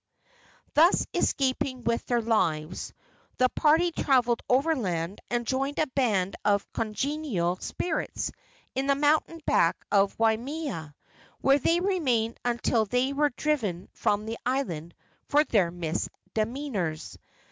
Thus 0.73 1.05
escaping 1.13 1.83
with 1.83 2.03
their 2.07 2.23
lives, 2.23 2.91
the 3.37 3.49
party 3.49 3.91
traveled 3.91 4.41
overland 4.49 5.21
and 5.29 5.45
joined 5.45 5.77
a 5.77 5.85
band 5.85 6.35
of 6.43 6.65
congenial 6.73 7.57
spirits 7.57 8.31
in 8.73 8.87
the 8.87 8.95
mountains 8.95 9.43
back 9.45 9.77
of 9.91 10.17
Waimea, 10.17 10.95
where 11.41 11.59
they 11.59 11.79
remained 11.81 12.39
until 12.43 12.85
they 12.85 13.13
were 13.13 13.29
driven 13.29 13.89
from 13.93 14.25
the 14.25 14.39
island 14.43 14.95
for 15.27 15.43
their 15.43 15.69
misdemeanors. 15.69 17.19